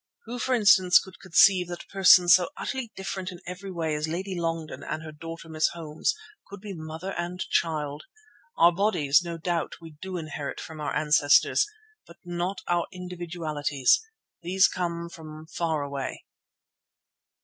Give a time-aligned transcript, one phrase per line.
[0.25, 4.33] Who, for instance, could conceive that persons so utterly different in every way as Lady
[4.35, 6.15] Longden and her daughter, Miss Holmes,
[6.47, 8.05] could be mother and child?
[8.57, 11.67] Our bodies, no doubt, we do inherit from our ancestors,
[12.07, 14.01] but not our individualities.
[14.41, 16.25] These come from far away.